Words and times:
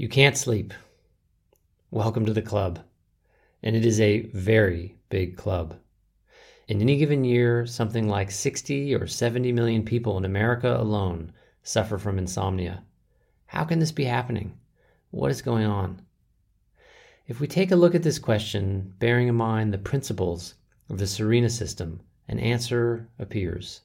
You 0.00 0.08
can't 0.08 0.34
sleep. 0.34 0.72
Welcome 1.90 2.24
to 2.24 2.32
the 2.32 2.40
club. 2.40 2.78
And 3.62 3.76
it 3.76 3.84
is 3.84 4.00
a 4.00 4.22
very 4.32 4.96
big 5.10 5.36
club. 5.36 5.76
In 6.68 6.80
any 6.80 6.96
given 6.96 7.22
year, 7.22 7.66
something 7.66 8.08
like 8.08 8.30
60 8.30 8.94
or 8.94 9.06
70 9.06 9.52
million 9.52 9.84
people 9.84 10.16
in 10.16 10.24
America 10.24 10.74
alone 10.74 11.34
suffer 11.62 11.98
from 11.98 12.16
insomnia. 12.16 12.82
How 13.44 13.64
can 13.64 13.78
this 13.78 13.92
be 13.92 14.04
happening? 14.04 14.58
What 15.10 15.30
is 15.30 15.42
going 15.42 15.66
on? 15.66 16.00
If 17.26 17.38
we 17.38 17.46
take 17.46 17.70
a 17.70 17.76
look 17.76 17.94
at 17.94 18.02
this 18.02 18.18
question, 18.18 18.94
bearing 19.00 19.28
in 19.28 19.34
mind 19.34 19.70
the 19.70 19.76
principles 19.76 20.54
of 20.88 20.96
the 20.96 21.06
Serena 21.06 21.50
system, 21.50 22.00
an 22.26 22.38
answer 22.38 23.06
appears. 23.18 23.82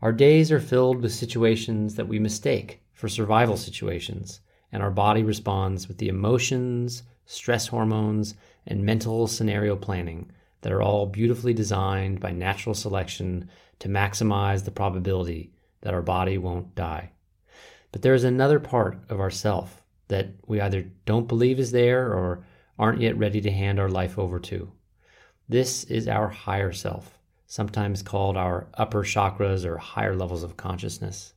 Our 0.00 0.12
days 0.12 0.50
are 0.50 0.58
filled 0.58 1.02
with 1.02 1.12
situations 1.12 1.96
that 1.96 2.08
we 2.08 2.18
mistake 2.18 2.80
for 2.94 3.10
survival 3.10 3.58
situations 3.58 4.40
and 4.72 4.82
our 4.82 4.90
body 4.90 5.22
responds 5.22 5.88
with 5.88 5.98
the 5.98 6.08
emotions, 6.08 7.02
stress 7.26 7.66
hormones, 7.66 8.34
and 8.66 8.84
mental 8.84 9.26
scenario 9.26 9.76
planning 9.76 10.30
that 10.62 10.72
are 10.72 10.82
all 10.82 11.06
beautifully 11.06 11.54
designed 11.54 12.20
by 12.20 12.30
natural 12.30 12.74
selection 12.74 13.48
to 13.78 13.88
maximize 13.88 14.64
the 14.64 14.70
probability 14.70 15.52
that 15.80 15.94
our 15.94 16.02
body 16.02 16.36
won't 16.36 16.74
die. 16.74 17.10
But 17.92 18.02
there 18.02 18.14
is 18.14 18.24
another 18.24 18.58
part 18.60 18.98
of 19.08 19.20
ourself 19.20 19.82
that 20.08 20.28
we 20.46 20.60
either 20.60 20.82
don't 21.04 21.28
believe 21.28 21.58
is 21.58 21.70
there 21.70 22.12
or 22.12 22.44
aren't 22.78 23.00
yet 23.00 23.16
ready 23.16 23.40
to 23.40 23.50
hand 23.50 23.78
our 23.78 23.88
life 23.88 24.18
over 24.18 24.38
to. 24.40 24.72
This 25.48 25.84
is 25.84 26.08
our 26.08 26.28
higher 26.28 26.72
self, 26.72 27.18
sometimes 27.46 28.02
called 28.02 28.36
our 28.36 28.68
upper 28.74 29.02
chakras 29.02 29.64
or 29.64 29.78
higher 29.78 30.14
levels 30.14 30.42
of 30.42 30.56
consciousness. 30.56 31.34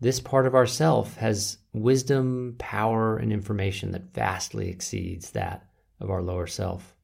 This 0.00 0.20
part 0.20 0.46
of 0.46 0.54
ourself 0.54 1.16
has 1.16 1.58
wisdom, 1.82 2.56
power, 2.58 3.16
and 3.16 3.32
information 3.32 3.92
that 3.92 4.14
vastly 4.14 4.68
exceeds 4.68 5.30
that 5.30 5.68
of 6.00 6.10
our 6.10 6.22
lower 6.22 6.46
self. 6.46 6.94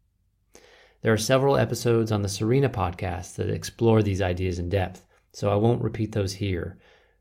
There 1.03 1.13
are 1.13 1.19
several 1.19 1.57
episodes 1.57 2.13
on 2.13 2.23
the 2.23 2.29
Serena 2.29 2.69
podcast 2.69 3.35
that 3.35 3.51
explore 3.51 4.03
these 4.03 4.23
ideas 4.23 4.59
in 4.59 4.69
depth, 4.69 5.05
so 5.33 5.51
I 5.51 5.57
won't 5.57 5.83
repeat 5.83 6.13
those 6.13 6.33
here. 6.33 6.79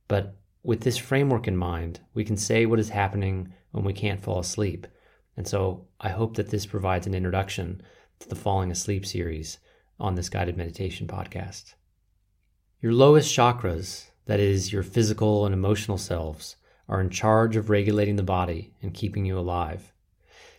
But 0.08 0.36
with 0.64 0.82
this 0.82 0.98
framework 0.98 1.48
in 1.48 1.58
mind, 1.58 2.00
we 2.14 2.24
can 2.24 2.38
say 2.38 2.66
what 2.66 2.80
is 2.80 2.90
happening 2.90 3.54
when 3.72 3.84
we 3.84 3.94
can't 3.94 4.22
fall 4.22 4.40
asleep. 4.40 4.86
And 5.36 5.48
so 5.48 5.88
I 6.00 6.10
hope 6.10 6.36
that 6.36 6.50
this 6.50 6.66
provides 6.66 7.08
an 7.08 7.16
introduction 7.16 7.82
to 8.20 8.30
the 8.30 8.36
Falling 8.36 8.70
Asleep 8.70 9.06
series 9.06 9.58
on 10.00 10.16
this 10.16 10.30
guided 10.30 10.58
meditation 10.58 11.08
podcast. 11.08 11.74
Your 12.82 12.94
lowest 12.94 13.36
chakras, 13.36 14.10
that 14.26 14.40
is, 14.40 14.72
your 14.72 14.84
physical 14.84 15.46
and 15.46 15.54
emotional 15.54 15.98
selves, 15.98 16.56
are 16.92 17.00
in 17.00 17.10
charge 17.10 17.56
of 17.56 17.70
regulating 17.70 18.18
the 18.18 18.24
body 18.24 18.74
and 18.82 18.94
keeping 18.94 19.26
you 19.26 19.40
alive. 19.40 19.94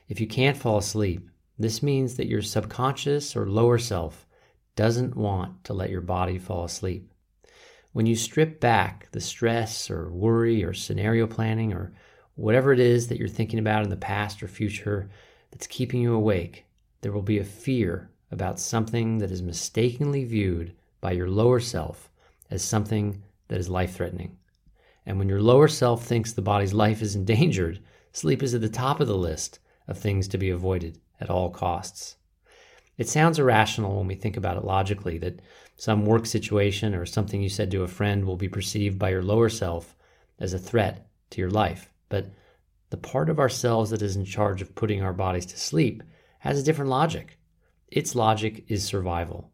If 0.08 0.18
you 0.18 0.26
can't 0.26 0.56
fall 0.56 0.78
asleep, 0.78 1.28
this 1.58 1.82
means 1.82 2.16
that 2.16 2.26
your 2.26 2.40
subconscious 2.40 3.36
or 3.36 3.46
lower 3.46 3.78
self 3.78 4.26
doesn't 4.74 5.14
want 5.14 5.62
to 5.64 5.74
let 5.74 5.90
your 5.90 6.00
body 6.00 6.38
fall 6.38 6.64
asleep. 6.64 7.12
When 7.92 8.06
you 8.06 8.16
strip 8.16 8.58
back 8.58 9.10
the 9.12 9.20
stress 9.20 9.90
or 9.90 10.10
worry 10.10 10.64
or 10.64 10.72
scenario 10.72 11.26
planning 11.26 11.74
or 11.74 11.92
whatever 12.34 12.72
it 12.72 12.80
is 12.80 13.08
that 13.08 13.18
you're 13.18 13.28
thinking 13.28 13.58
about 13.58 13.84
in 13.84 13.90
the 13.90 13.96
past 13.96 14.42
or 14.42 14.48
future 14.48 15.10
that's 15.50 15.66
keeping 15.66 16.00
you 16.00 16.14
awake, 16.14 16.64
there 17.02 17.12
will 17.12 17.20
be 17.20 17.38
a 17.38 17.44
fear 17.44 18.10
about 18.30 18.58
something 18.58 19.18
that 19.18 19.30
is 19.30 19.42
mistakenly 19.42 20.24
viewed 20.24 20.72
by 21.02 21.12
your 21.12 21.28
lower 21.28 21.60
self 21.60 22.08
as 22.50 22.62
something 22.62 23.22
that 23.48 23.60
is 23.60 23.68
life 23.68 23.94
threatening. 23.94 24.38
And 25.04 25.18
when 25.18 25.28
your 25.28 25.42
lower 25.42 25.68
self 25.68 26.04
thinks 26.04 26.32
the 26.32 26.42
body's 26.42 26.72
life 26.72 27.02
is 27.02 27.16
endangered, 27.16 27.80
sleep 28.12 28.42
is 28.42 28.54
at 28.54 28.60
the 28.60 28.68
top 28.68 29.00
of 29.00 29.08
the 29.08 29.16
list 29.16 29.58
of 29.88 29.98
things 29.98 30.28
to 30.28 30.38
be 30.38 30.50
avoided 30.50 30.98
at 31.20 31.30
all 31.30 31.50
costs. 31.50 32.16
It 32.98 33.08
sounds 33.08 33.38
irrational 33.38 33.96
when 33.96 34.06
we 34.06 34.14
think 34.14 34.36
about 34.36 34.56
it 34.56 34.64
logically 34.64 35.18
that 35.18 35.40
some 35.76 36.04
work 36.04 36.26
situation 36.26 36.94
or 36.94 37.06
something 37.06 37.42
you 37.42 37.48
said 37.48 37.70
to 37.70 37.82
a 37.82 37.88
friend 37.88 38.24
will 38.24 38.36
be 38.36 38.48
perceived 38.48 38.98
by 38.98 39.10
your 39.10 39.22
lower 39.22 39.48
self 39.48 39.96
as 40.38 40.52
a 40.52 40.58
threat 40.58 41.08
to 41.30 41.40
your 41.40 41.50
life. 41.50 41.92
But 42.08 42.30
the 42.90 42.96
part 42.98 43.30
of 43.30 43.40
ourselves 43.40 43.90
that 43.90 44.02
is 44.02 44.16
in 44.16 44.24
charge 44.24 44.60
of 44.60 44.74
putting 44.74 45.02
our 45.02 45.14
bodies 45.14 45.46
to 45.46 45.58
sleep 45.58 46.02
has 46.40 46.60
a 46.60 46.62
different 46.62 46.90
logic. 46.90 47.38
Its 47.88 48.14
logic 48.14 48.64
is 48.68 48.84
survival, 48.84 49.50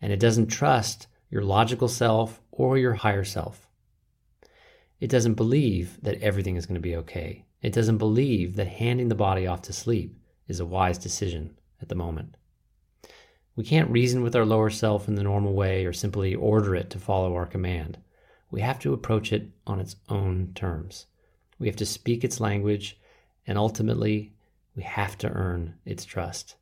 and 0.00 0.12
it 0.12 0.20
doesn't 0.20 0.48
trust 0.48 1.06
your 1.30 1.42
logical 1.42 1.88
self 1.88 2.40
or 2.50 2.76
your 2.76 2.94
higher 2.94 3.24
self. 3.24 3.66
It 5.02 5.10
doesn't 5.10 5.34
believe 5.34 5.98
that 6.02 6.22
everything 6.22 6.54
is 6.54 6.64
going 6.64 6.76
to 6.76 6.80
be 6.80 6.94
okay. 6.94 7.44
It 7.60 7.72
doesn't 7.72 7.98
believe 7.98 8.54
that 8.54 8.68
handing 8.68 9.08
the 9.08 9.16
body 9.16 9.48
off 9.48 9.62
to 9.62 9.72
sleep 9.72 10.16
is 10.46 10.60
a 10.60 10.64
wise 10.64 10.96
decision 10.96 11.58
at 11.80 11.88
the 11.88 11.96
moment. 11.96 12.36
We 13.56 13.64
can't 13.64 13.90
reason 13.90 14.22
with 14.22 14.36
our 14.36 14.44
lower 14.44 14.70
self 14.70 15.08
in 15.08 15.16
the 15.16 15.24
normal 15.24 15.54
way 15.54 15.86
or 15.86 15.92
simply 15.92 16.36
order 16.36 16.76
it 16.76 16.88
to 16.90 17.00
follow 17.00 17.34
our 17.34 17.46
command. 17.46 17.98
We 18.52 18.60
have 18.60 18.78
to 18.78 18.92
approach 18.92 19.32
it 19.32 19.50
on 19.66 19.80
its 19.80 19.96
own 20.08 20.52
terms. 20.54 21.06
We 21.58 21.66
have 21.66 21.76
to 21.78 21.84
speak 21.84 22.22
its 22.22 22.38
language, 22.38 22.96
and 23.44 23.58
ultimately, 23.58 24.34
we 24.76 24.84
have 24.84 25.18
to 25.18 25.30
earn 25.30 25.74
its 25.84 26.04
trust. 26.04 26.54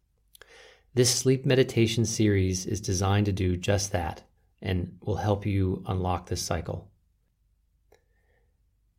This 0.94 1.14
sleep 1.14 1.44
meditation 1.44 2.06
series 2.06 2.64
is 2.64 2.80
designed 2.80 3.26
to 3.26 3.32
do 3.32 3.58
just 3.58 3.92
that 3.92 4.22
and 4.62 4.96
will 5.02 5.16
help 5.16 5.44
you 5.44 5.84
unlock 5.86 6.24
this 6.24 6.40
cycle. 6.40 6.89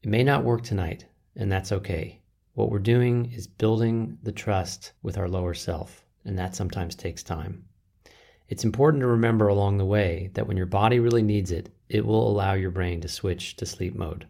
It 0.03 0.09
may 0.09 0.23
not 0.23 0.43
work 0.43 0.63
tonight, 0.63 1.05
and 1.35 1.51
that's 1.51 1.71
okay. 1.71 2.21
What 2.55 2.71
we're 2.71 2.79
doing 2.79 3.31
is 3.35 3.45
building 3.45 4.17
the 4.23 4.31
trust 4.31 4.93
with 5.03 5.15
our 5.15 5.29
lower 5.29 5.53
self, 5.53 6.03
and 6.25 6.39
that 6.39 6.55
sometimes 6.55 6.95
takes 6.95 7.21
time. 7.21 7.65
It's 8.49 8.63
important 8.63 9.01
to 9.01 9.07
remember 9.07 9.47
along 9.47 9.77
the 9.77 9.85
way 9.85 10.31
that 10.33 10.47
when 10.47 10.57
your 10.57 10.65
body 10.65 10.99
really 10.99 11.21
needs 11.21 11.51
it, 11.51 11.69
it 11.87 12.03
will 12.03 12.27
allow 12.27 12.53
your 12.53 12.71
brain 12.71 12.99
to 13.01 13.07
switch 13.07 13.55
to 13.57 13.65
sleep 13.67 13.93
mode. 13.93 14.25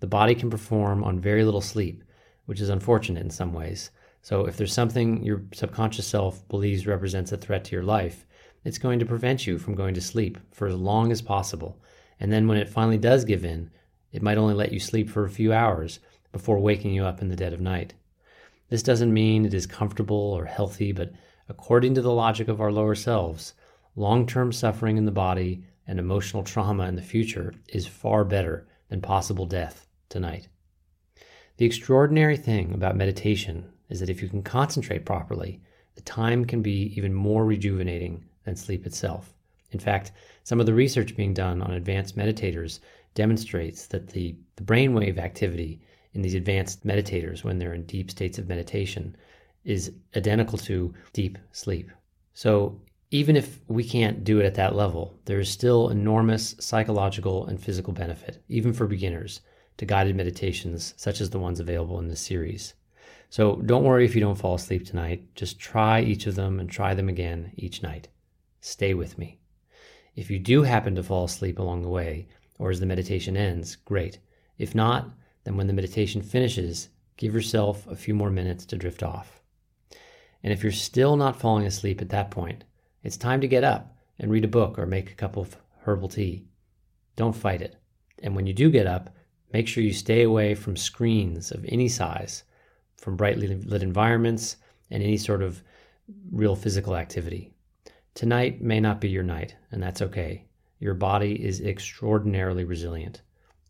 The 0.00 0.06
body 0.06 0.34
can 0.34 0.48
perform 0.48 1.04
on 1.04 1.20
very 1.20 1.44
little 1.44 1.60
sleep, 1.60 2.02
which 2.46 2.62
is 2.62 2.70
unfortunate 2.70 3.22
in 3.22 3.28
some 3.28 3.52
ways. 3.52 3.90
So, 4.22 4.46
if 4.46 4.56
there's 4.56 4.72
something 4.72 5.22
your 5.22 5.42
subconscious 5.52 6.06
self 6.06 6.48
believes 6.48 6.86
represents 6.86 7.32
a 7.32 7.36
threat 7.36 7.64
to 7.64 7.72
your 7.76 7.84
life, 7.84 8.24
it's 8.64 8.78
going 8.78 8.98
to 8.98 9.04
prevent 9.04 9.46
you 9.46 9.58
from 9.58 9.74
going 9.74 9.92
to 9.92 10.00
sleep 10.00 10.38
for 10.52 10.68
as 10.68 10.74
long 10.74 11.12
as 11.12 11.20
possible. 11.20 11.82
And 12.18 12.32
then 12.32 12.48
when 12.48 12.56
it 12.56 12.70
finally 12.70 12.98
does 12.98 13.26
give 13.26 13.44
in, 13.44 13.68
it 14.12 14.22
might 14.22 14.38
only 14.38 14.54
let 14.54 14.72
you 14.72 14.78
sleep 14.78 15.08
for 15.08 15.24
a 15.24 15.30
few 15.30 15.52
hours 15.52 15.98
before 16.30 16.58
waking 16.58 16.92
you 16.92 17.04
up 17.04 17.20
in 17.20 17.28
the 17.28 17.36
dead 17.36 17.52
of 17.52 17.60
night. 17.60 17.94
This 18.68 18.82
doesn't 18.82 19.12
mean 19.12 19.44
it 19.44 19.54
is 19.54 19.66
comfortable 19.66 20.32
or 20.32 20.44
healthy, 20.44 20.92
but 20.92 21.12
according 21.48 21.94
to 21.94 22.02
the 22.02 22.12
logic 22.12 22.48
of 22.48 22.60
our 22.60 22.72
lower 22.72 22.94
selves, 22.94 23.54
long 23.96 24.26
term 24.26 24.52
suffering 24.52 24.96
in 24.96 25.04
the 25.04 25.10
body 25.10 25.64
and 25.86 25.98
emotional 25.98 26.42
trauma 26.42 26.84
in 26.84 26.96
the 26.96 27.02
future 27.02 27.54
is 27.68 27.86
far 27.86 28.24
better 28.24 28.66
than 28.88 29.00
possible 29.00 29.46
death 29.46 29.86
tonight. 30.08 30.48
The 31.58 31.66
extraordinary 31.66 32.36
thing 32.36 32.72
about 32.72 32.96
meditation 32.96 33.70
is 33.88 34.00
that 34.00 34.08
if 34.08 34.22
you 34.22 34.28
can 34.28 34.42
concentrate 34.42 35.04
properly, 35.04 35.60
the 35.94 36.02
time 36.02 36.44
can 36.44 36.62
be 36.62 36.94
even 36.96 37.12
more 37.12 37.44
rejuvenating 37.44 38.24
than 38.44 38.56
sleep 38.56 38.86
itself. 38.86 39.34
In 39.70 39.78
fact, 39.78 40.12
some 40.44 40.60
of 40.60 40.66
the 40.66 40.74
research 40.74 41.16
being 41.16 41.34
done 41.34 41.62
on 41.62 41.72
advanced 41.72 42.16
meditators 42.16 42.80
demonstrates 43.14 43.86
that 43.86 44.08
the, 44.08 44.34
the 44.56 44.64
brainwave 44.64 45.18
activity 45.18 45.80
in 46.14 46.22
these 46.22 46.34
advanced 46.34 46.86
meditators 46.86 47.44
when 47.44 47.58
they're 47.58 47.74
in 47.74 47.84
deep 47.84 48.10
states 48.10 48.38
of 48.38 48.48
meditation 48.48 49.16
is 49.64 49.92
identical 50.16 50.58
to 50.58 50.92
deep 51.12 51.38
sleep. 51.52 51.90
So 52.34 52.80
even 53.10 53.36
if 53.36 53.60
we 53.68 53.84
can't 53.84 54.24
do 54.24 54.40
it 54.40 54.46
at 54.46 54.54
that 54.54 54.74
level, 54.74 55.18
there 55.24 55.40
is 55.40 55.48
still 55.48 55.90
enormous 55.90 56.54
psychological 56.58 57.46
and 57.46 57.62
physical 57.62 57.92
benefit, 57.92 58.42
even 58.48 58.72
for 58.72 58.86
beginners, 58.86 59.40
to 59.76 59.86
guided 59.86 60.16
meditations 60.16 60.94
such 60.96 61.20
as 61.20 61.30
the 61.30 61.38
ones 61.38 61.60
available 61.60 61.98
in 61.98 62.08
this 62.08 62.20
series. 62.20 62.74
So 63.30 63.56
don't 63.56 63.84
worry 63.84 64.04
if 64.04 64.14
you 64.14 64.20
don't 64.20 64.38
fall 64.38 64.54
asleep 64.54 64.86
tonight. 64.86 65.34
Just 65.34 65.58
try 65.58 66.00
each 66.00 66.26
of 66.26 66.34
them 66.34 66.60
and 66.60 66.70
try 66.70 66.94
them 66.94 67.08
again 67.08 67.52
each 67.56 67.82
night 67.82 68.08
stay 68.62 68.94
with 68.94 69.18
me. 69.18 69.38
If 70.16 70.30
you 70.30 70.38
do 70.38 70.62
happen 70.62 70.94
to 70.94 71.02
fall 71.02 71.24
asleep 71.24 71.58
along 71.58 71.82
the 71.82 71.88
way, 71.88 72.28
or 72.58 72.70
as 72.70 72.80
the 72.80 72.86
meditation 72.86 73.36
ends, 73.36 73.76
great. 73.76 74.18
If 74.58 74.74
not, 74.74 75.10
then 75.44 75.56
when 75.56 75.66
the 75.66 75.72
meditation 75.72 76.22
finishes, 76.22 76.88
give 77.16 77.34
yourself 77.34 77.86
a 77.86 77.96
few 77.96 78.14
more 78.14 78.30
minutes 78.30 78.64
to 78.66 78.76
drift 78.76 79.02
off. 79.02 79.40
And 80.42 80.52
if 80.52 80.62
you're 80.62 80.72
still 80.72 81.16
not 81.16 81.38
falling 81.38 81.66
asleep 81.66 82.00
at 82.00 82.08
that 82.10 82.30
point, 82.30 82.64
it's 83.02 83.16
time 83.16 83.40
to 83.40 83.48
get 83.48 83.64
up 83.64 83.96
and 84.18 84.30
read 84.30 84.44
a 84.44 84.48
book 84.48 84.78
or 84.78 84.86
make 84.86 85.10
a 85.10 85.14
cup 85.14 85.36
of 85.36 85.56
herbal 85.84 86.08
tea. 86.08 86.46
Don't 87.16 87.36
fight 87.36 87.62
it. 87.62 87.76
And 88.22 88.36
when 88.36 88.46
you 88.46 88.52
do 88.52 88.70
get 88.70 88.86
up, 88.86 89.10
make 89.52 89.68
sure 89.68 89.82
you 89.82 89.92
stay 89.92 90.22
away 90.22 90.54
from 90.54 90.76
screens 90.76 91.50
of 91.50 91.64
any 91.68 91.88
size, 91.88 92.44
from 92.96 93.16
brightly 93.16 93.48
lit 93.48 93.82
environments, 93.82 94.56
and 94.90 95.02
any 95.02 95.16
sort 95.16 95.42
of 95.42 95.62
real 96.30 96.54
physical 96.54 96.96
activity. 96.96 97.52
Tonight 98.14 98.60
may 98.60 98.78
not 98.78 99.00
be 99.00 99.08
your 99.08 99.22
night, 99.22 99.56
and 99.70 99.82
that's 99.82 100.02
okay. 100.02 100.44
Your 100.82 100.94
body 100.94 101.40
is 101.40 101.60
extraordinarily 101.60 102.64
resilient. 102.64 103.22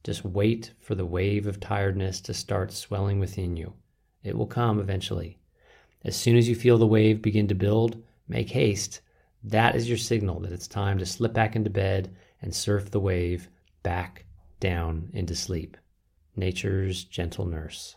Just 0.03 0.25
wait 0.25 0.73
for 0.81 0.95
the 0.95 1.05
wave 1.05 1.47
of 1.47 1.61
tiredness 1.61 2.23
to 2.23 2.33
start 2.33 2.73
swelling 2.73 3.21
within 3.21 3.55
you. 3.55 3.75
It 4.25 4.35
will 4.35 4.47
come 4.47 4.81
eventually. 4.81 5.37
As 6.07 6.17
soon 6.17 6.39
as 6.39 6.49
you 6.49 6.55
feel 6.55 6.79
the 6.79 6.87
wave 6.87 7.21
begin 7.21 7.49
to 7.49 7.55
build, 7.55 8.03
make 8.29 8.49
haste. 8.49 9.03
That 9.45 9.77
is 9.77 9.91
your 9.91 9.99
signal 9.99 10.41
that 10.41 10.53
it's 10.53 10.67
time 10.67 10.97
to 11.01 11.05
slip 11.05 11.35
back 11.35 11.55
into 11.55 11.69
bed 11.69 12.17
and 12.41 12.55
surf 12.55 12.91
the 12.91 12.99
wave 12.99 13.51
back 13.83 14.25
down 14.59 15.11
into 15.13 15.35
sleep. 15.35 15.77
Nature's 16.35 17.05
gentle 17.05 17.45
nurse. 17.45 17.95